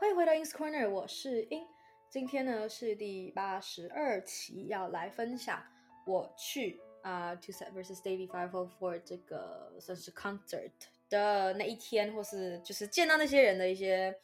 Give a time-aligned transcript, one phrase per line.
[0.00, 1.66] 欢迎回到 In's Corner，我是 In。
[2.08, 5.62] 今天呢是第八十二期，要来分享
[6.06, 10.70] 我去啊、TwoSet vs Davey 504这个算是 concert
[11.10, 14.18] 的那一天，或是就是见到那些人的一些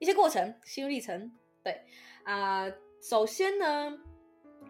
[0.00, 1.32] 一些过程、心路历程。
[1.62, 1.80] 对
[2.24, 2.68] 啊
[3.00, 3.96] 首先呢，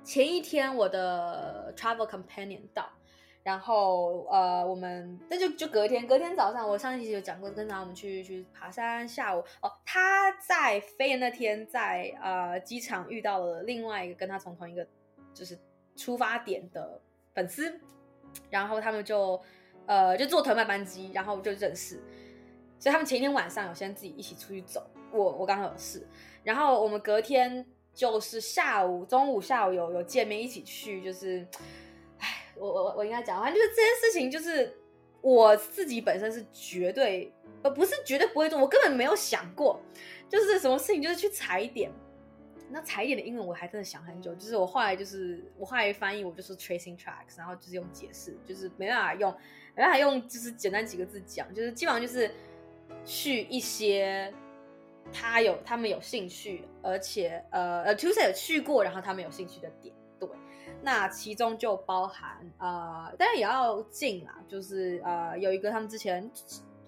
[0.05, 2.93] 前一天我的 travel companion 到。
[3.47, 9.07] 然后呃，我们那就就隔天，隔天早上，我上一期有讲过，跟着我们去去爬山。
[9.07, 14.85] 下午哦，他在飞的那天在，呃机场遇到了另外一个跟他从同一个
[15.33, 15.57] 就是
[15.95, 17.01] 出发点的
[17.35, 17.81] 粉丝，
[18.51, 19.41] 然后他们就
[19.87, 22.03] 呃就坐同一班机，然后就认识。
[22.81, 26.05] 所以他们前一天晚上有先自己一起出去走，我我刚好有事，
[26.43, 31.47] 然后我们隔天就是下午、中午、下午有有见面，一起去就是。
[32.59, 34.77] 我我我应该讲，反正就是这件事情，就是
[35.21, 37.33] 我自己本身是绝对，
[37.63, 39.81] 呃，不是绝对不会做，我根本没有想过，
[40.29, 41.91] 就是什么事情就是去踩点。
[42.69, 49.31] 那踩点的英文我还真的想很久，就是我后来就是我后来翻译，我就是 tracing tracks，然后就是用解释，就是没办法用，
[49.77, 52.29] 没办法用，就是简单几个字讲，就是基本上就是
[53.05, 54.35] 去一些
[55.13, 59.95] 他有他们有兴趣，而且呃呃 TwoSet 有去过，然后他们有兴趣的点。
[60.83, 66.31] 那其中就包含呃，当然也要近啦，就是呃，有一个他们之前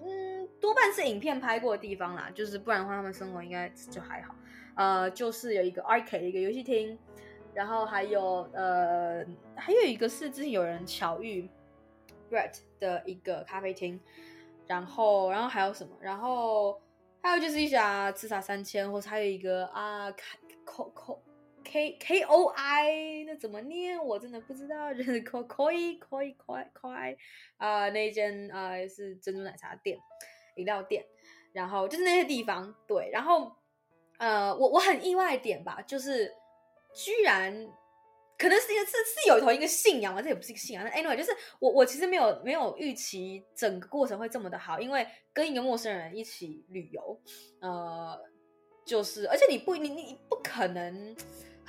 [0.01, 4.33] 嗯多半是影片拍过的地方啦，就是不然的话他们生活应该就还好。
[4.75, 6.97] 呃，就是有一个 arcade 一个游戏厅，
[7.53, 11.49] 然后还有呃还有一个是之前有人巧遇
[12.31, 13.99] Brett 的一个咖啡厅，
[14.65, 15.93] 然后然后还有什么？
[15.99, 16.79] 然后
[17.21, 20.09] 还有就是一家吃茶三千，或者还有一个啊
[20.63, 21.21] 扣扣。
[21.71, 24.03] K K O I 那怎么念？
[24.03, 24.91] 我真的不知道。
[24.91, 27.15] 就是 Koi Koi Koi Koi Koi
[27.57, 29.95] 啊，那间啊、是珍珠奶茶店、
[30.55, 31.05] 饮料店，
[31.53, 32.75] 然后就是那些地方。
[32.87, 33.55] 对，然后
[34.17, 36.33] 呃，我我很意外点吧，就是
[36.95, 37.53] 居然
[38.35, 40.83] 可能是一个是是有同一个信仰嘛，这也不是一个信仰。
[40.87, 47.21] anyway，就是我我其实没有没有预期整个过程会这么的好，因为跟一个陌生人一起旅游，
[47.61, 48.19] 呃，
[48.87, 51.15] 就是而且你不你你不可能。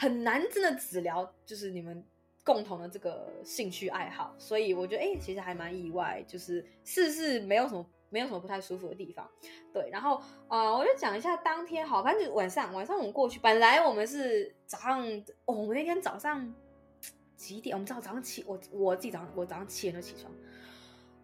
[0.00, 2.02] 很难真的只聊就是你们
[2.42, 9.30] 共同的这个兴趣爱好，所以我觉得哎、其实还蛮意外，就是是是没有什么没有什么不太舒服的地方，
[9.74, 9.90] 对。
[9.92, 10.18] 然后
[10.48, 15.06] 呃，我就讲一下当天好，反正就晚上晚上我们过去，本来我们是早上，
[15.44, 16.50] 哦，我们那天早上
[17.36, 17.76] 几点？
[17.76, 20.32] 我们早早上起，我我自己早上我早上七点就起床。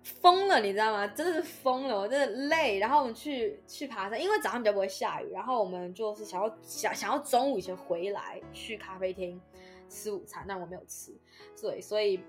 [0.07, 1.07] 疯了，你知道吗？
[1.09, 2.79] 真的是疯了，我真的累。
[2.79, 5.31] 然后我们去去爬山，因为早上比较不会下雨。
[5.33, 9.41] 然后我们就是想要想想要中午以前回来去咖啡厅
[9.89, 11.13] 吃午餐，但我没有吃，
[11.57, 12.23] 所以所以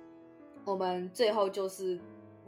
[0.65, 1.99] 我们最后就是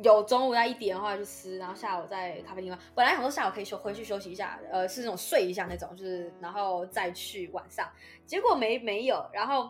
[0.01, 2.75] 有中午在一点的话去吃，然后下午在咖啡厅。
[2.95, 7.87] 本来想说下午可以休回去休息一下，呃，是那种睡一下那种，就是然后再去晚上，
[8.25, 9.23] 结果没没有。
[9.31, 9.69] 然后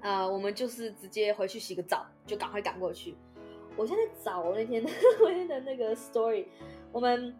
[0.00, 3.16] 呃，我们就是直接回去洗个澡，就赶快赶过去。
[3.78, 4.90] 我现在找那天的
[5.22, 6.46] 那天的那个 story，
[6.90, 7.34] 我们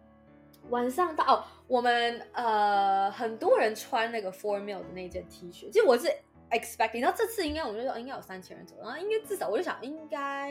[0.69, 6.07] 晚上到，我们呃很多人穿那个 Formal 的那件 T 恤，其实我是
[6.49, 10.49] expecting，然后这次应该我们就说应该有三千人左右，然后应该至少我就想应该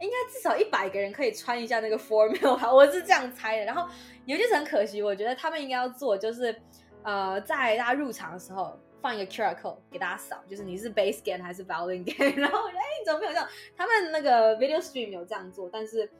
[0.00, 3.66] 应该至少一百个人可以穿一下那个 Formal 吧，我是这样猜的。
[3.66, 3.86] 然后
[4.24, 6.58] 有件事很可惜，我觉得他们应该要做就是
[7.02, 8.76] 呃在大家入场的时候。
[9.02, 13.48] 放一个 QR code 给大家扫，就是你是 base scan 还是 violin scan，然后哎，怎么没有这样？
[13.76, 16.10] 他们那个 video stream 有这样做，但是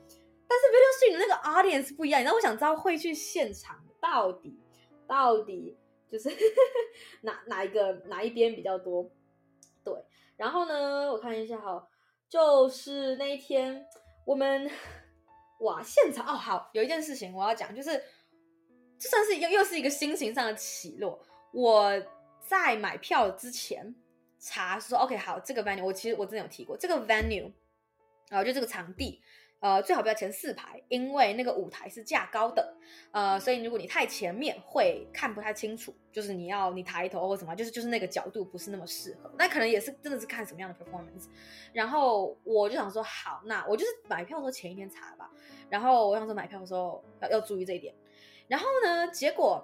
[0.47, 4.59] 但是 video stream 那个 audience 不一样，你知道我想知道会去现场到底
[5.07, 5.77] 到底
[6.09, 6.29] 就是
[7.21, 9.09] 哪哪一个哪一边比较多？
[9.83, 9.93] 对，
[10.37, 11.87] 然后呢，我看一下哈，
[12.29, 13.85] 就是那一天
[14.25, 14.69] 我们
[15.59, 17.91] 哇现场哦，好，有一件事情我要讲，就是
[18.99, 21.21] 这算是又又是一个心情上的起落，
[21.53, 22.01] 我。
[22.43, 23.95] 在买票之前
[24.43, 27.51] 查说，OK，好，这个 venue 我其实我真的有提过这个 venue，
[28.31, 29.21] 呃，就这个场地，
[29.59, 32.75] 呃，最好不要前四排，因为那个舞台是架高的，
[33.11, 41.27] 呃，所以如果你太前面会看不太清楚，就是你要你抬头或什么，就是就是那个角度不是那么适合，那可能也是真的是看什么样的 performance。
[41.71, 45.29] 然后我就想说，好，那我就是买票的时候前一天查吧，
[45.69, 47.93] 然后我想说买票的时候要要注意这一点，
[48.47, 49.63] 然后呢，结果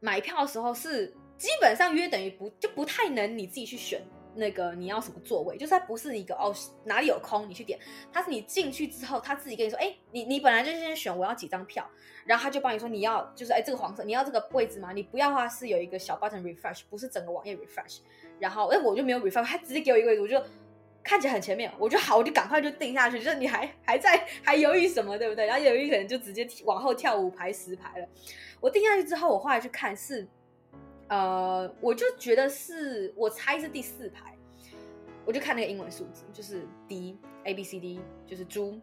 [0.00, 1.14] 买票的时候是。
[1.42, 4.00] 基本上约等于不就不太能你自己去选
[4.36, 6.54] 那个你要什么座位，就是它不是一个哦
[6.84, 7.76] 哪里有空你去点，
[8.12, 11.84] 它是你进去之后他自己跟你说，哎，你你本来就先选我要几张票，
[12.24, 14.92] 然后他就帮你说你要就是哎这个黄色你要这个位置吗？
[14.92, 17.98] 你不要的话是有一个小 button refresh，不是整个网页 refresh，
[18.38, 20.40] 然后哎我就没有 refresh，他直接给我一个位置，我就
[21.02, 25.44] 看起来很前面，我就好，我就赶快就定下去，就是你还还在还犹豫什么，对不对？
[25.46, 28.06] 然后犹豫可能就直接往后跳五排十排了。
[28.60, 30.26] 我定下去之后，我后来去看是，
[31.12, 34.34] 呃，我就觉得是我猜是第四排，
[35.26, 38.80] 我就看那个英文数字，就是 D A B C D，就是猪。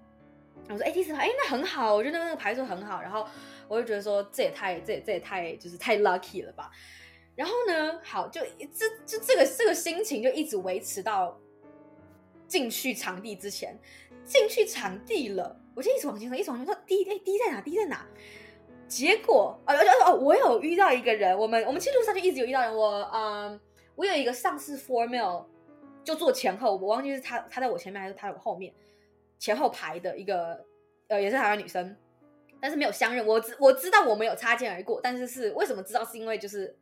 [0.68, 3.02] 我说哎，第四排，哎，那很好，我觉得那个排数很好。
[3.02, 3.26] 然后
[3.68, 6.70] 我就觉得说这也太这也这也太就是太 lucky 了吧。
[7.36, 8.42] 然后呢，好，就
[8.76, 11.36] 这就这个这个心情就一直维持到。
[12.48, 13.78] 进去场地之前，
[14.26, 16.74] 进去场地了，我就一直往前走，一直往前走。
[16.88, 18.08] D 哎，D 在哪？D 在哪？
[18.90, 22.76] 结果，哦哦哦，我有遇到一个人，我们我们去路上就一直有遇到人。
[22.76, 23.60] 我嗯，
[23.96, 25.46] 我有一个上次 formal
[26.04, 28.74] 就坐前后，我忘记是他他在我前面还是他在我后面，
[29.38, 30.66] 前后排的一个
[31.08, 31.96] 呃，也是台湾女生，
[32.60, 33.26] 但是没有相认。
[33.26, 36.04] 我知我知道我们有擦肩而过，但是是为什么知道？
[36.04, 36.76] 是因为就是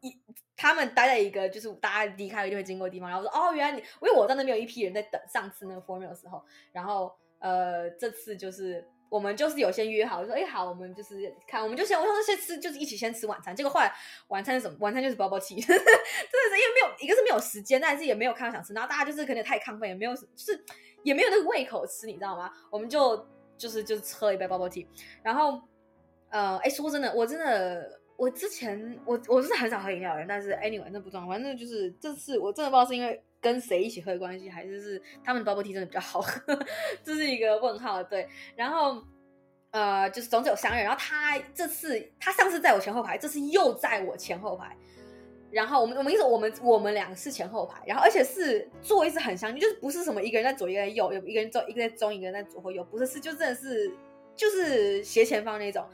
[0.00, 0.20] 一。
[0.54, 6.40] 他们待在一个就是大家离开了就会经过的地方，然后说哦，原来你，因为我在那边有一批人在等上次那个 formal 的时候，
[6.70, 13.92] 然后呃这次就是我们就是有先约好说哎好，我们就是看我们就先我说先吃就是一起先吃晚餐，结果后来
[14.28, 14.74] 晚餐是什么？
[14.80, 20.64] 晚餐就是 bubble tea，真的是因为没有一个是没有时间，但是也没有看到想吃，然后大家就是可能太亢奋，也没有就是
[21.02, 22.50] 也没有那个胃口吃，你知道吗？
[22.70, 23.28] 我们就
[23.58, 24.86] 就是就是喝了一杯 bubble tea，
[25.22, 25.60] 然后
[26.30, 28.00] 呃哎说真的，我真的。
[28.18, 36.40] 我之前我我是很少喝饮料的人，但是 anyway 那不重要，反正就是这次我真的不知道是因为跟谁一起喝的关系，还是是他们的 bubble tea 真的比较好喝，
[37.04, 38.02] 这是一个问号。
[38.02, 39.02] 对，然后
[39.72, 44.76] 呃就是总之有相认，然后他这次他上次在我前后排，这次又在我前后排，
[45.50, 53.92] 然后我们我们意思我们我们两个是前后排，然后而且是座位是很相近，就是不是什么一个人在左一个人在右，有一个人在一个在中一个人在左或右，不是是就真的是
[54.36, 55.84] 就是斜前方那种。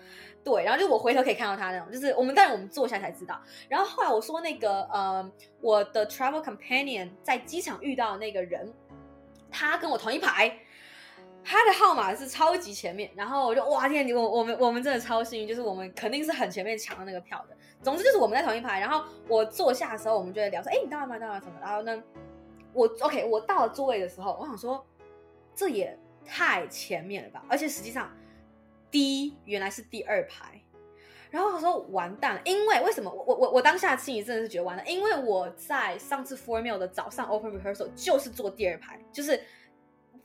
[0.45, 3.39] 对，然后就我回头可以看到他那种，就是我们，但我们坐下才知道。
[3.69, 8.73] 然后后来我说那个，呃，我的 travel companion 在机场遇到那个人，
[9.51, 10.59] 他跟我同一排，
[11.45, 13.11] 他的号码是超级前面。
[13.15, 17.57] 然后我就哇天，你我我们我们真的超幸运，就是我们肯定是很前面抢到那个票的。
[17.83, 18.81] 总之就是我们在同一排。
[18.81, 21.19] 然后我坐下的时候，我们就在聊说，哎，你到了吗？
[21.19, 21.55] 到了什么？
[21.61, 22.03] 然后呢，
[22.73, 24.87] 我 OK，我到了座位的时候，我想说，
[25.55, 27.45] 这也太前面了吧？
[27.51, 28.11] 而且实际上。
[28.91, 30.63] 第一原来是第二排，
[31.31, 33.13] 然后我说完蛋了，因为为什么？
[33.13, 39.39] 我我我当下心里真的是觉得完了，因为我在上次 formal 的早上 open rehearsal 就是坐第二排，就是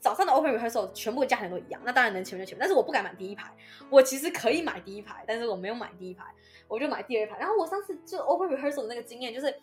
[0.00, 3.54] 早上的 open rehearsal 全部价钱都一样，那当然能前面就前面，但是我不敢买第一排，
[3.90, 6.24] 我其实可以买第一排，但是我没有买第一排，
[6.66, 7.38] 我就买第二排。
[7.38, 9.54] 然后我上次就 open rehearsal 的那个经验就是，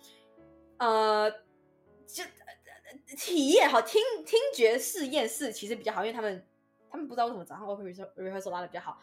[0.78, 1.32] 呃，
[2.06, 2.24] 就
[3.18, 6.46] 体验好听听觉试验室其实比较好，因为他们。
[6.92, 9.00] 他们不知道为什么早上 open rehearsal 拉的比较好，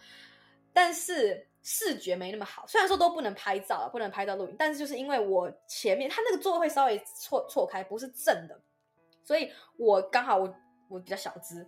[0.73, 2.65] 但是视觉没那么好。
[2.67, 8.61] 虽然说都不能拍照，不能拍照录影，但是就是因为我前面他那个座位会稍微错错开，不是正的，
[9.25, 10.55] 所以我刚好我
[10.89, 11.67] 我比较小只，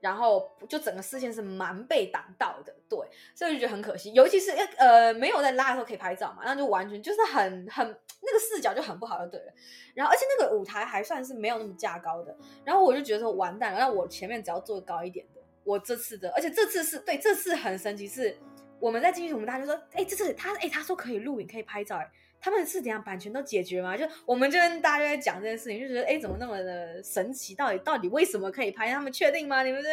[0.00, 2.98] 然后就整个视线是蛮被挡到的，对，
[3.34, 4.12] 所以就觉得很可惜。
[4.12, 9.52] 尤其是呃没有在拉的时候可以拍照嘛，那就完全就是很很那个视角就很不好，就对了。
[9.94, 15.40] 然后而且那个舞台还算是没有那么架高的，然后我就觉得说完蛋了，那我前面只要坐高一点的。
[15.64, 18.36] 我这次的，而且这次是对，这次很神奇，是
[18.78, 23.96] 我们在进去，我们大家就说，哎，这次他，哎，他说可以录影，可以拍照，哎，他们是怎样版权都解决吗？
[23.96, 27.54] 就我们就跟大家在讲这件事情，就觉得，哎，怎么那么的神奇？
[27.54, 28.90] 到底到底为什么可以拍？
[28.90, 29.62] 他们确定吗？
[29.62, 29.88] 你们这，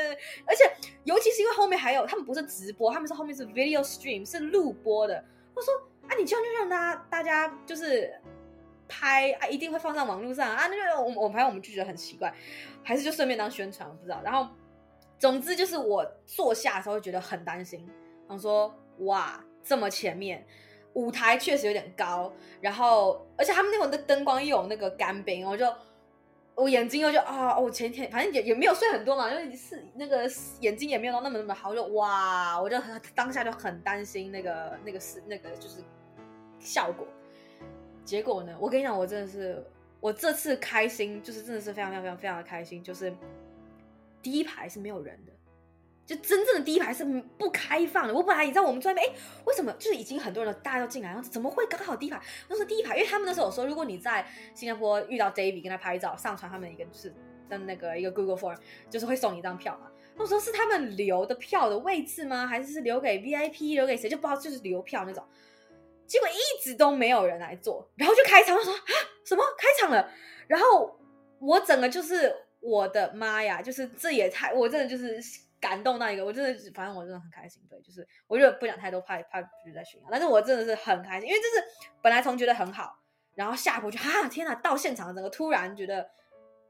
[0.45, 0.69] 而且
[1.05, 5.23] 尤其是因为后面还有，他们不是直播，他们是后面是 video stream，是录播的。
[5.55, 5.73] 我说，
[6.09, 8.13] 啊，你这样就让大家大家就是
[8.89, 10.67] 拍啊，一定会放上网络上啊？
[10.67, 12.33] 那个我我拍，我们就觉得很奇怪，
[12.83, 14.21] 还是就顺便当宣传，不知道。
[14.21, 14.49] 然后。
[15.21, 17.87] 总之就是我坐下的时候会觉得很担心，
[18.27, 20.43] 想说哇，这么前面，
[20.93, 25.71] 舞台确实有点高，然后而且他们那会的灯光又有那个干冰，我就
[26.55, 30.27] 我眼睛又就啊，我前天反正也也没有睡很多嘛，就是那个
[30.61, 35.83] 眼睛也没有到那么那么好，就哇，我就很当下就很担心那个那个是那个就是
[36.57, 37.05] 效果。
[38.03, 39.63] 结果呢，我跟你讲，我真的是
[39.99, 43.13] 我这次开心，就是真的是非常非常非常非常的开心，就是。
[44.21, 45.31] 第一排是没有人的，
[46.05, 47.05] 就真正的第一排是
[47.37, 48.13] 不开放的。
[48.13, 52.21] 我本来你知道我们在那边，哎，为什么就是已经很多人了，大家都进来，然后怎么会刚好第一排？
[52.49, 57.13] 那是第一排，因为他们那时候说，如果你在新加坡遇到 David 跟他拍照，上传他们一个就是
[57.49, 58.57] 的那个一个 Google Form，
[58.89, 59.87] 就是会送你一张票嘛。
[60.15, 62.45] 那时候是他们留的票的位置吗？
[62.45, 64.09] 还是是留给 VIP 留给谁？
[64.09, 65.23] 就不知道，就是留票那种。
[66.05, 68.79] 结果一直都没有人来坐，然后就开场，我说啊
[69.23, 70.11] 什么开场了？
[70.47, 70.99] 然后
[71.39, 72.35] 我整个就是。
[72.61, 73.61] 我的妈呀！
[73.61, 75.19] 就是这也太，我真的就是
[75.59, 77.61] 感动到一个，我真的，反正我真的很开心。
[77.69, 82.95] 对，就是我觉得不讲太多，怕怕就在炫耀，但是我真的是很开心，因为就是本来从觉得很好，
[83.35, 86.09] 然后下一步就啊天哪，到现场整个突然觉得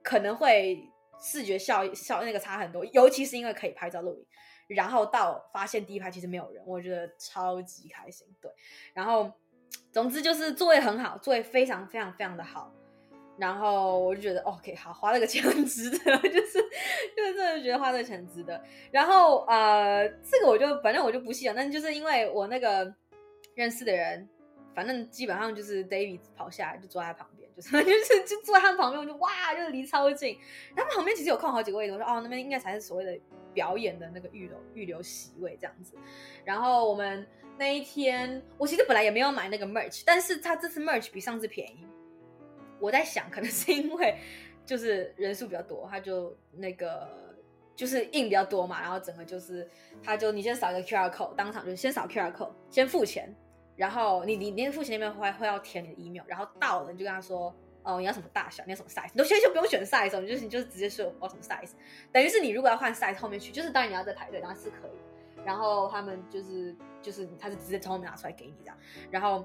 [0.02, 0.90] 可能会
[1.22, 4.26] 视觉效效那个差很多，尤其是因为可以拍照录影。
[4.68, 8.26] 然后到发现第一排其实没有人，我觉得超级开心。
[8.40, 8.50] 对，
[8.94, 9.30] 然后
[9.92, 12.74] 总之就是座位很好，座位非常非常非常的好。
[13.42, 15.98] 然后我就觉得 OK，好，花了个钱很值得，
[16.30, 16.62] 就是
[17.18, 18.64] 就是真的觉得花这个钱值得。
[18.92, 22.94] 然后呃，这个我就反正我就不细讲，但就是因为我那个
[23.56, 24.30] 认识的人，
[24.76, 30.38] 反正基本上就是 David 跑下来就坐在旁边，就是 就是就坐在他旁边，我就哇，就是离超近。
[30.76, 33.20] 他们旁边其实有空好几个位置，我说哦，那边应该才是所谓的。
[33.54, 35.94] 表演的那个预留预留席位这样子，
[36.46, 41.86] 然后我们那一天，我其实本来也没有买那个 merch，但是他这次 merch 比上次便宜。
[42.82, 44.18] 我在想，可能是因为
[44.66, 47.08] 就是人数比较多，他就那个
[47.76, 49.70] 就是印比较多嘛，然后整个就是
[50.04, 53.34] 他就你先扫一个 QR code，当场就先扫 QR code，先付钱，
[53.76, 57.56] 然后你你连付钱那边会会要填你的 email，然后到了你就跟他说。
[57.84, 58.64] 哦，你要什么大小？
[58.68, 59.10] 你要什么 size？
[59.12, 61.72] 你都现在就不用选 size，你就是你就是直接说我要什么 size。
[62.12, 65.42] 等于是你如果要换 size 后面去，就是当然你要再排队，然后是可以。
[65.44, 68.78] 然后他们就是就是他是直接从后面拿出来给你这样。
[69.10, 69.44] 然后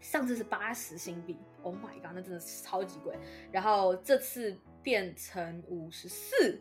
[0.00, 3.14] 上次是八十新币，Oh my god，那真的是超级贵。
[3.52, 6.60] 然后这次变成五十四，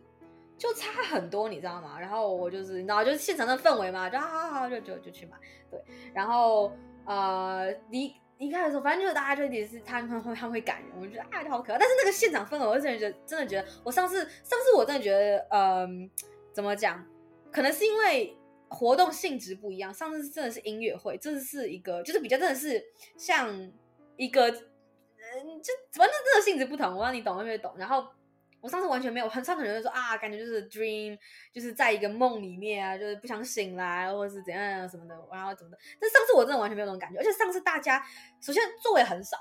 [0.57, 1.99] 就差很多，你知道吗？
[1.99, 5.37] 然后我就是，然后就是现场的氛围嘛，就好好好，就就就去买。
[5.71, 5.81] 对，
[6.13, 6.71] 然后
[7.05, 8.13] 呃离。
[8.41, 11.77] 一开的时候，反正就是大家就也是他们会他们会感人，我觉得啊就好可爱。
[11.77, 16.09] 但是那个现场氛围，我真的觉得真的觉得，我上次上次我真的觉得，嗯，
[16.53, 17.05] 怎么讲？
[17.51, 18.33] 可能是因为
[18.69, 19.93] 活动性质不一样。
[19.93, 22.83] 上次真的是音乐会，这次是一个就是比较真的是
[23.17, 23.71] 像
[24.15, 26.95] 一个，嗯，就反正真的性质不同。
[26.95, 27.73] 我让你懂，我没懂。
[27.77, 28.05] 然后。
[28.61, 31.17] 我上次完全没有，很上次有人说啊，感觉就是 dream，
[31.53, 35.77] 就是在一个梦里面啊，就是不想醒来，或者是怎样什么的，然后怎么的。
[35.97, 38.05] 但上次我真的完全没有那种感觉，而且上次大家
[38.41, 39.37] 首先座位很少，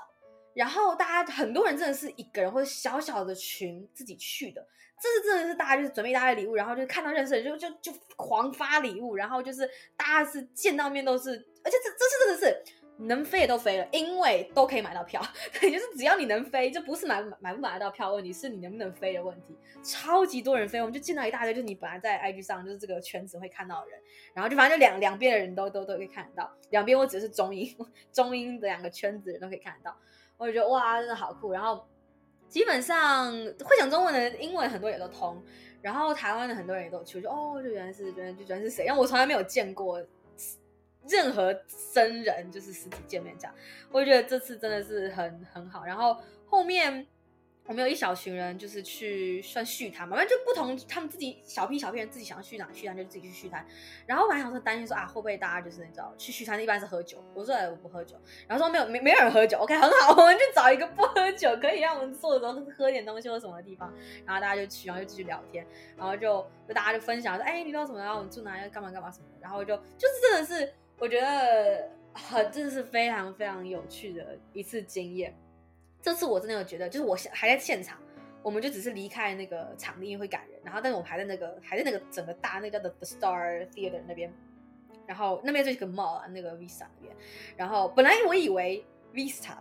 [0.53, 4.65] 然后大家很多人真的是一个人或者小小的群自己去的，
[5.01, 11.31] 这是真的是大家就是准备一大堆礼物，然后就看到认识的就就就狂发礼物，然后就是大家是见到面都是，
[11.63, 12.73] 而且这这次真的是。
[13.03, 15.25] 能飞的都飞了，因为都可以买到票。
[15.57, 19.55] 对，就是只要你能飞，就不是买买不买得到票问题，是你能不能飞的问题。
[19.81, 24.01] 超级多人飞，我们就见到一大堆，就是你本来在 IG 上就是这个圈子会看到的人，
[24.33, 27.73] 然后就反正就两两边的人都都都可以看得到，两边我只是中英
[28.11, 29.97] 中英的两个圈子人都可以看得到，
[30.39, 31.51] 我就觉得哇，真的好酷。
[31.51, 31.87] 然后
[32.47, 35.39] 基本上会讲中文的英文很多也都通，
[35.83, 40.03] 然后台湾的很多人也都去，我就哦，就原来是原来就原来是谁，因为我从来没有见过。
[41.07, 41.51] 任何
[41.91, 43.55] 真人就是实体见面这样，
[43.89, 45.83] 我觉得这次真的是很很好。
[45.83, 46.15] 然后
[46.45, 47.07] 后面
[47.69, 53.63] 我们有一小群人，就是去算续摊嘛，反正就不同，他们自己小批小批人自己想要去哪续摊就自己去续摊。
[54.07, 58.15] 然后我还想说担心说啊会不会大家就是你知道去续摊一般是喝酒，我说我不喝酒，
[58.47, 63.93] 然后说没有没没有人喝酒，OK 很好， 我们就找一个不喝酒可以让我们坐的时候喝点东西或什么的地方，
[64.25, 65.63] 然后大家就去，然后就继续聊天，
[65.95, 70.73] 然后就就大家就分享说哎你知道什么，然后我们住哪要干嘛干嘛什么的，然后就就是真的是。
[71.01, 75.33] 我觉得很，真的是非常非常有趣的一次经验。
[76.01, 77.97] 这次我真的有觉得，就是我现还在现场，
[78.41, 80.59] 我们就只是离开那个场地，因为会赶人。
[80.63, 84.33] 然后，但是我们还在那个还在那个整个大那个叫 The Star Theater 那边，
[85.05, 87.15] 然后那边就是一个 mall 啊，那个 Vista 那边。
[87.57, 89.57] 然后本来我以为 Vista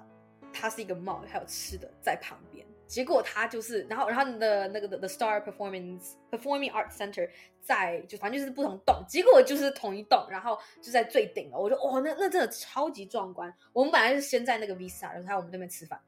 [0.52, 2.66] 它是一个 mall，还有吃的在旁边。
[2.87, 7.28] 结果它就是，然后然后的那个 the, the Star Performance Performing Art Center
[7.61, 11.59] 在就反正就是不同栋，结果就是同一栋，然后就在最顶了。
[11.59, 13.52] 我就哇，那那真的超级壮观。
[13.75, 16.00] 我们本来是先在那个 Vista，然后在我们那边吃饭，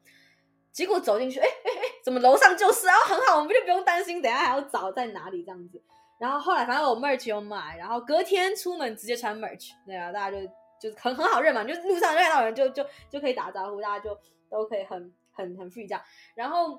[0.73, 2.95] 结果走进去，哎哎哎，怎么楼上就是啊？
[3.07, 5.83] 很好，我们就不用担心，等下还要找在哪里这样子。
[6.19, 10.47] 然后后来反正我 merch 有买，然后隔天出门直接穿 merch，对啊，大家就
[10.81, 14.19] 就是很很好认嘛，就路上认到人就就就可以打招呼，大家就
[14.50, 15.12] 都可以很。
[15.33, 16.03] 很很 free 这样，
[16.35, 16.79] 然后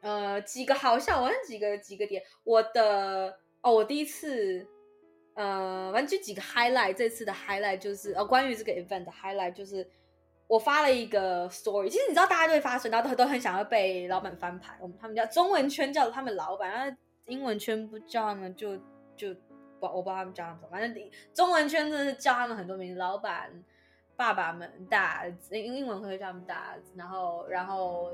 [0.00, 4.66] 呃几个好笑，我看几个几个点，我的哦，我第一次
[5.34, 9.88] 呃，反正就几个 highlight，这次的 highlight 就是呃关于这个 event 的 highlight 就是
[10.46, 16.96] 我发了一个 story，其实你知道大家都会发，然后都都很想要被老板翻牌，我们他们叫中文圈叫他们老板，然后
[17.26, 18.76] 英文圈不叫他们就
[19.16, 19.34] 就
[19.80, 23.50] 不我不知道他们叫他们什么，反正中文圈真的是叫他们很多名字，老板。
[24.14, 28.12] 爸爸们大英英文会叫他们大，然后然后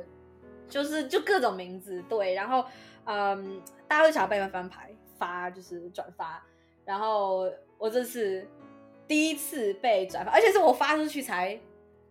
[0.68, 2.64] 就是就各种名字对，然后
[3.04, 6.42] 嗯，大家都想要被他们翻牌发就是转发，
[6.86, 8.46] 然后我这次
[9.06, 11.58] 第一次被转发，而且是我发出去才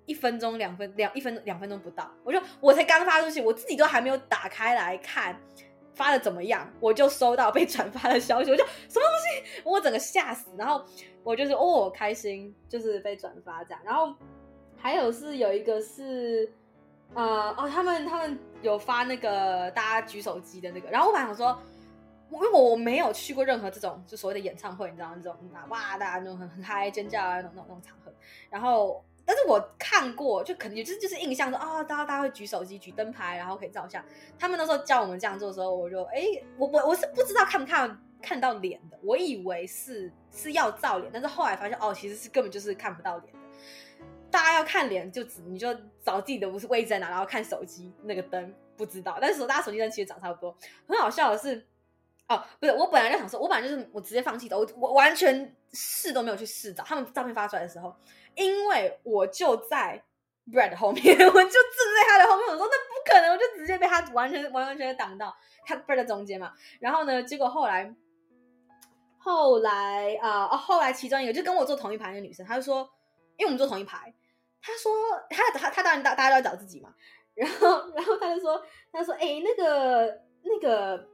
[0.07, 5.39] 一分钟两分两一分两分钟不到，我就我才刚发出去，我自己都还没有打开来看
[5.93, 10.83] 发的怎么样，我就收到被转发的消息，我就什么东西，我整个吓死，然后。
[11.23, 13.81] 我就是哦，开心，就是被转发这样。
[13.83, 14.15] 然后
[14.77, 16.49] 还有是有一个是，
[17.13, 21.61] 呃哦，他们他们有发那个大家举手机的那个，然后我本来想说，
[22.31, 25.35] 因为我没有去过任何这种就所谓的演唱会，你知道那种
[25.67, 28.13] 哇大家那种很很嗨尖叫啊那种那种那种场合，
[28.49, 29.03] 然后。
[29.27, 34.01] 但是我看过，就可能就是就是印象说啊、哦，大家大家会举手机、举灯牌，然后可以照相。
[34.39, 36.23] 他们那时候叫我们这样做的时候，我就哎，
[36.57, 43.39] 我我我是不知道看不看看到脸的，我以为是是要照脸，但是后来发现哦，其实是根本就是看不到脸的。
[44.31, 49.17] 大家要看脸，就只你就找自己的不是位置在哪，然后看手机那个灯，不知道。
[49.19, 50.55] 但是大家手机灯其实长差不多。
[50.87, 51.67] 很好笑的是，
[52.29, 57.95] 哦，不是，我本来就想说，我本来就是我直接放弃的，我我完全试都没有去试找他们照片发出来的时候。
[58.35, 60.03] 因为我就在
[60.51, 62.47] Brad 后面， 我就站在他的后面。
[62.47, 66.53] 我说那不可能，我就直接被他完全完完全全挡到，他 Brad 的中间嘛。
[66.79, 67.95] 然后呢，结果后来，
[69.17, 72.87] 后来啊、后来其中一个就跟我坐同一排的女生，她就说，
[73.37, 74.13] 因为我们坐同一排，
[74.61, 74.91] 她说
[75.29, 76.93] 她她她当然大大家都要找自己嘛。
[77.33, 81.07] 然后然后她就说，她说哎那个那个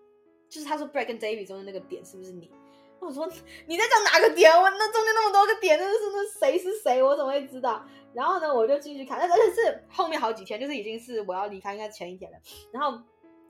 [0.53, 2.51] 就是他说，bread 跟 David 中的那个点是不是你？
[3.00, 3.27] 我说
[3.65, 4.51] 你在讲哪个点？
[4.51, 7.01] 我那中间那么多个点，那是那谁是谁？
[7.01, 7.83] 我怎么会知道？
[8.13, 12.38] 然后呢，我就继续看，那而且是后面好几天，就是已经是我要离开，应该前一天了。
[12.72, 13.01] 然后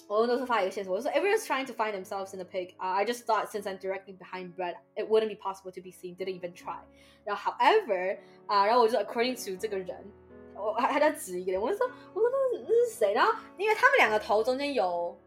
[0.08, 3.78] 我都是发一个线索，我就说 Everyone's trying to find themselves in the pig 啊 I just thought since I'm
[3.80, 6.16] directly behind Brad, it wouldn't be possible to be seen.
[6.16, 6.80] Didn't even try.
[7.26, 10.10] 然后 However 啊，然后我就 according to 这个人，
[10.56, 13.14] 我还还在指一个人，我就说我说那是那是谁？
[13.14, 15.20] 然后因为他们两个头中间有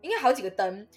[0.00, 0.88] 应该好几个灯。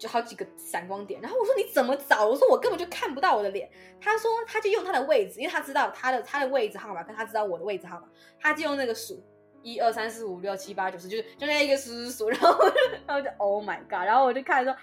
[0.00, 2.26] 就好几个闪光点，然后我说你怎么找？
[2.26, 3.70] 我说我根本就看不到我的脸。
[4.00, 8.08] 他说他就用他的位置，因为他知道他的他的位置号码，跟他知道我的位置号码，
[8.40, 9.22] 他就用那个数
[9.62, 12.64] 一二三四五六七八九十，就是就那一个数数数，然后
[13.06, 14.74] 然后就 Oh my God，然后我就看说，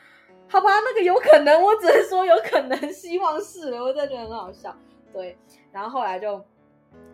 [0.47, 4.77] 好吧，那个有可能，我只能说有可能，希望是，我真的觉得很好笑。
[5.11, 5.35] 对，
[5.71, 6.37] 然后后来就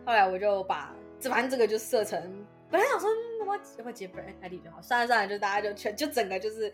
[0.04, 3.08] 后来我就把这反正这个就设成，本来想说
[3.40, 6.70] 我要不要接 Brad ID 就好，算了算了，就大家就全就整个就是。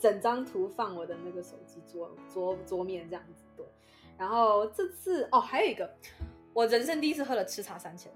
[0.00, 3.66] 整张图放我的那个手机桌桌桌面这样子对，
[4.16, 5.94] 然后这次哦还有一个，
[6.54, 8.10] 我人生第一次喝了吃茶三千，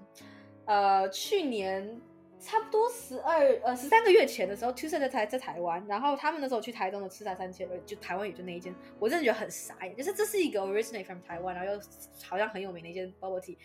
[0.65, 2.01] 呃去年
[2.39, 11.79] 差不多十二呃十三个月前的时候，Tucson 在台在台湾，然后他们那时候去台中的吃茶三千，就台湾也就那一间，我真的觉得很傻眼，就是这是一个 originate from 台湾，然后又
[12.27, 13.55] 好像很有名的一间 bubble tea，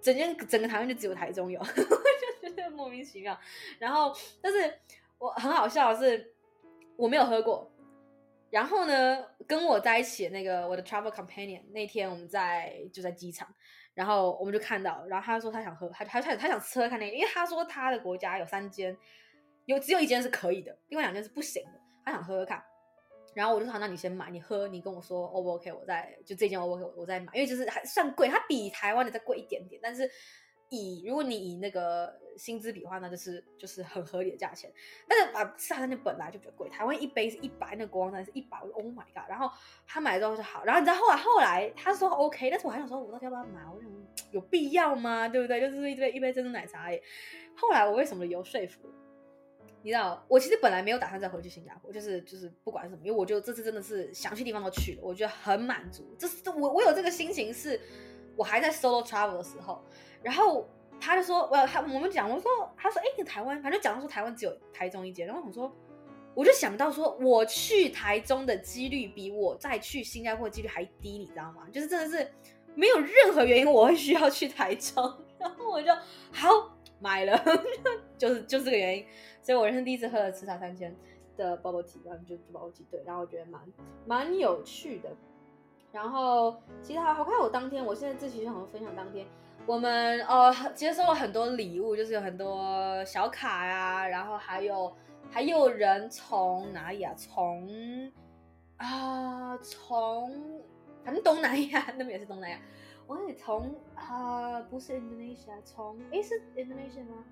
[0.00, 3.36] 整间整个台湾就只有台中有， 我就觉得莫名其妙，
[3.80, 4.72] 然后但是
[5.18, 6.32] 我很好笑的是。
[7.00, 7.66] 我没有喝过，
[8.50, 13.48] 然后呢，跟我在一起那个我的 travel companion 那天我们在就在机场，
[13.94, 18.94] 然后我们就看到，然后他说他想喝，他他他他想吃喝看那个，因为他说他的国家有三间，
[19.64, 22.62] 有只有一间是可以的，另外两间是不行的，他想喝喝看，
[23.34, 30.10] 然后我就说那你先买，你喝，你跟我说 O 不 OK，我再就这间 O 不 OK，我再买，因为就是还算贵，它比台湾的再贵一点点，但是。
[30.70, 34.72] 以如果你以那个薪资比的话，那就是就是很合理的价钱。
[35.06, 39.28] 但是啊，沙茶三千本来就比较贵，台湾一杯是一百，那个国王餐是一百，我说 Oh my god！
[39.28, 39.50] 然后
[39.86, 43.60] 他买了之后就好，然后你知道后来后来他说 OK，但是我还想说，我到底要不要买？
[43.74, 43.90] 我想
[44.30, 45.28] 有必要吗？
[45.28, 45.60] 对不对？
[45.60, 47.02] 就是一杯一杯珍珠奶茶耶。
[47.56, 48.88] 后来我为什么有说服？
[49.82, 56.14] 你知道，我其实本来没有打算再回去新加坡，就是就是不管什么，因为我就这次真的是想去地方都去了，我觉得很满足。
[56.16, 57.80] 这是我我有这个心情是，
[58.36, 59.84] 我还在 solo travel 的时候。
[60.22, 60.68] 然后
[61.00, 65.26] 他就说，我他我们讲，我说，他说，哎，你台湾，反正讲到说台湾只有台中一间。
[65.26, 65.72] 然后我说，
[66.34, 71.66] 我就想到说，我去台中的几率比我再去新加坡的几率还低，你知道吗？
[71.72, 72.30] 就是真的是
[72.74, 75.02] 没有任何原因我会需要去台中。
[75.38, 75.90] 然后我就
[76.32, 76.48] 好
[76.98, 77.42] 买了，
[78.18, 79.06] 就是就是这个原因。
[79.40, 80.94] 所以我人生第一次喝了吃茶三千
[81.38, 83.60] 的 bubble tea，然后就 bubble tea 对，然后我觉得蛮
[84.06, 85.08] 蛮有趣的。
[85.90, 89.26] 然后其实还好看，我当天，我现在自己就想分享当天。
[89.66, 94.92] 我们呃接收了很多礼物，就是有很多小卡呀、啊，然后还有
[95.30, 97.14] 还有人从哪里啊？
[97.16, 98.10] 从
[98.78, 100.60] 啊从
[101.04, 102.58] 反正东南亚那边也是东南亚，
[103.06, 107.24] 我也从啊不是 Indonesia，从诶是 Indonesia 吗？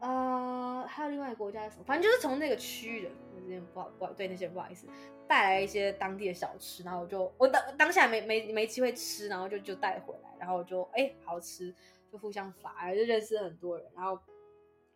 [0.00, 1.84] 呃还有另外一个国家什么？
[1.84, 3.10] 反正就是从那个区域的，
[3.46, 4.86] 有点不好不好对那些人不好意思，
[5.26, 10.26] 带来一些当地的小吃，然后我就我当当下没没没机会吃，然后就就带回来。
[10.38, 11.74] 然后就哎，好吃，
[12.12, 13.86] 就互相发，就认识很多人。
[13.96, 14.20] 然后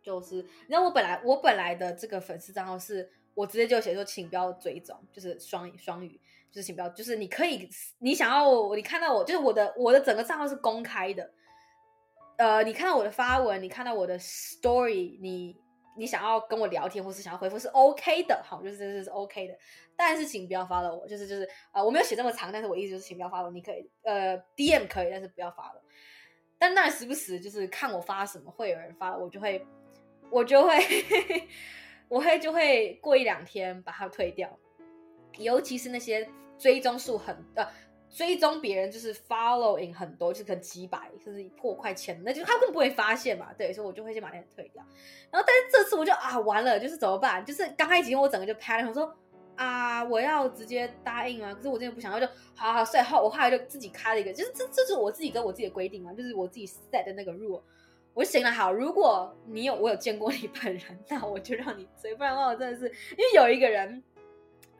[0.02, 7.66] 就是，你知道我本来我本来的这个粉丝账号是我直接就写说，请不要追踪，就是双双语，就是请不要，就是你可以，
[8.00, 11.32] 你想要你看到我，就是我的我的整个账号是公开的。
[12.36, 15.56] 呃，你看到我的发文，你看到我的 story，你
[16.00, 19.54] 你想要跟我聊天或是想要回复是 OK 的，好，就是这是 OK 的。
[19.94, 25.82] 但是请不要 follow 我，就是就是呃，我没有写这么长，但是我意思就是请不要 follow，你可以呃 DM 可以，但是不要发了。
[26.58, 29.66] 但那时不时就是看我发什么，会有人发，我就会
[30.30, 30.80] 我就会
[32.08, 34.58] 我会就会过一两天把它退掉，
[35.36, 36.26] 尤其是那些
[36.58, 37.68] 追踪数很呃。
[38.10, 43.52] 追踪别人就是 following 很多，就是可能几百，甚至破快千，那就他更不会发现嘛。
[43.56, 44.84] 对，所以我就会先把那个退掉。
[45.30, 47.44] 然后，但是这次我就啊，完了，就是怎么办？
[47.44, 49.14] 就是刚开始几天我整个就拍了，我说
[49.54, 53.00] 啊，我要直接答应啊，可是我真的不想要，就好好睡。
[53.00, 57.62] 后我后来就自己开了一个，就是这这是我自己跟我自己的规定嘛，就是我自己 set 的那个 rule。
[58.12, 64.02] 我就行了，好，如果你有我有见过你本人，那我就让你追，不然的话我真的是因为有一个人，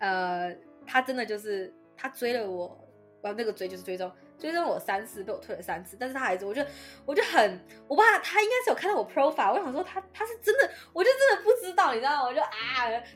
[0.01, 0.53] 呃，
[0.85, 2.77] 他真的就是他追了我。
[3.23, 6.65] 然后那个追就是追踪，追踪我三次，被我退了三次，但是他还是，我就
[7.05, 12.25] 我就很，我怕他应该是有看到我 profile，我想说他他是真的，我就真的不知道，你知道吗？
[12.25, 12.49] 我就啊，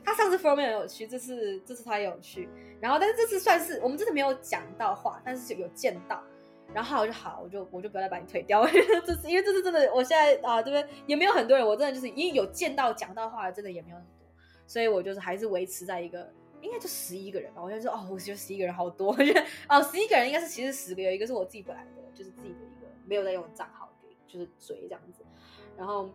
[0.05, 2.49] 他上次 profile 很有去，这次这次他也有去，
[2.81, 6.23] 然后但是这次算是我们真的没有讲到话，但是有见到，
[6.75, 8.67] 然后我就好，我就我就不要再把你退掉，
[9.07, 14.29] 这次因为这次真的，我现在啊这边也没有很多人，我真的就是因为有见到讲到话，真的也没有很多，
[14.67, 16.31] 所以我就是还是维持在一个。
[16.65, 25.23] 应该就十一个人吧，我就说哦，我觉得十一个人好多，我觉得哦，十一个人应该是其实十个，有一个是我自己本来的，就是自己的一个没有在用账号给，就是追这样子。
[25.77, 26.09] 然后，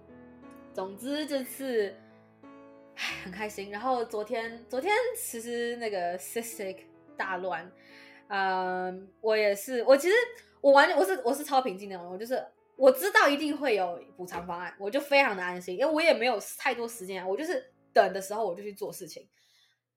[0.74, 1.94] 总之这次
[2.96, 3.70] 唉很开心。
[3.70, 6.78] 然后昨天昨天其实那个 cystic
[7.16, 7.72] 大乱，
[8.28, 10.16] 嗯，我也是，我其实
[10.62, 12.44] 我完全我是我是超平静的那种，我就是
[12.76, 19.28] 我知道一定会有补偿方案，我就非常的安心，因为我也没有太多时间，我就是等的时候我就去做事情。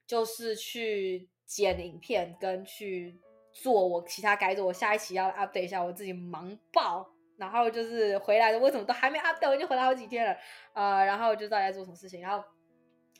[0.06, 3.18] 就是去剪影片，跟去
[3.52, 4.66] 做我其他该做。
[4.66, 7.08] 我下一期要 update 一下，我自己忙爆。
[7.38, 9.48] 然后就是回来的，为什么都还没 update？
[9.48, 10.36] 我已经回来好几天了。
[10.74, 12.44] 呃，然后就到底在做什么事情，然后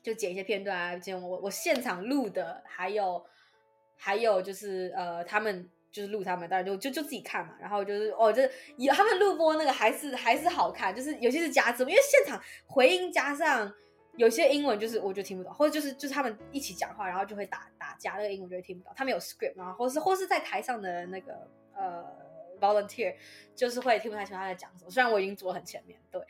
[0.01, 3.25] 就剪一些片段啊，剪我我现场录的，还有
[3.97, 7.57] 还有就是呃，他们就是录他们，当然就就就自己看嘛。
[7.61, 13.75] 然后就是哦，就是有他们录播那个还是还是好看，就是有些是夹字，因为现场回音加上。
[14.17, 18.93] 有些英文就是我就听不懂，或者就是就是他们一起讲话，然后就会打打架，那个英文就会听不懂。
[18.95, 22.05] 他们有 script 然后或是或是在台上的那个呃
[22.61, 23.15] volunteer，
[23.55, 24.91] 就是会听不太清他在讲什么。
[24.91, 26.21] 虽然我已经坐很前面，对，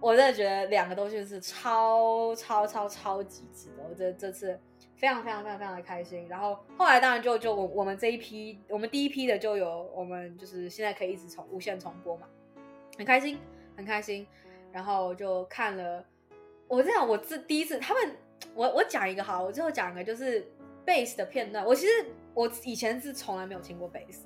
[0.00, 3.82] 我真的觉得两个东西是超超超超级值得。
[3.88, 4.60] 我这这次
[4.94, 6.28] 非常非常非常非常的开心。
[6.28, 12.28] 然后后来当然就就我我们这一批，我们第一批的就有我们就是现在可以一直重无限重播嘛，
[12.98, 13.38] 很开心
[13.76, 14.26] 很开心。
[14.70, 16.04] 然后就看了。
[16.72, 18.16] 我这样，我这第一次，他们，
[18.54, 20.42] 我我讲一个好，我最后讲一个就是
[20.86, 21.62] bass 的片段。
[21.62, 21.92] 我其实
[22.32, 24.20] 我以前是从来没有听过 bass，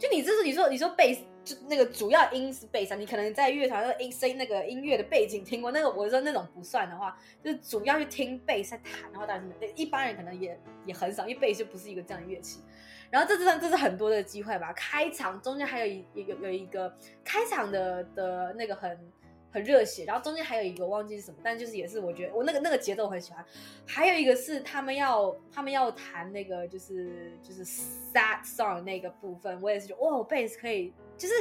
[0.00, 12.62] 就你这是你说你说 bass 就那个主要音是 bass，你可能在乐团的音声那个音乐的背景听过那个，我说那种不算的话，就是主要去听 bass 在弹，的话当然一般人可能也也很少，因为 bass 就不是一个这样的乐器。
[13.10, 18.98] 然后这这这是很多的机会吧，开场中间还有一有有一个开场的的那个很。
[19.52, 23.44] 很热血，然后中间还有一个忘记是什么，但就是也是我觉得我那个那个节奏我很喜欢。
[23.86, 31.34] 还有一个是他们要他们要弹那个就是就是 sad song 那个部分，我也是觉得哦，贝斯可以，就是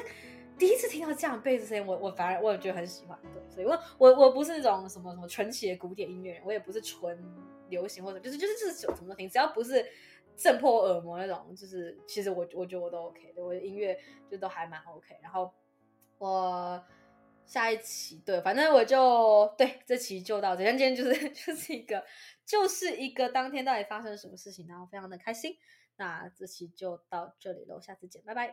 [0.58, 3.18] 第一次听到这样贝斯声音，我我反而我也觉得很喜欢。
[3.34, 7.18] 对，所以我我我不是那种什么什么纯奇的古典音乐人，我也不是纯
[7.70, 9.86] 流行或者就是就是就是什么都听，只要不是
[10.36, 13.98] 震破耳膜那种，就是其实我我觉得我都 OK，对，我的音乐
[14.30, 15.16] 就都还蛮 OK。
[15.24, 15.50] 然后
[16.18, 16.84] 我。
[17.46, 22.04] 下一期对，反正我就对这期就到这，今天就是 就是一个
[22.46, 25.56] 就是一个当天到底发生了什么事情，然后非常的开心。
[25.98, 28.50] 那这期就到这里喽，下次见，拜拜。